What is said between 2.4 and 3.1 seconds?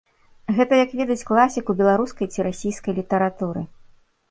расійскай